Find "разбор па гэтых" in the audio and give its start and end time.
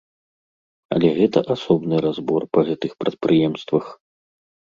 2.07-2.91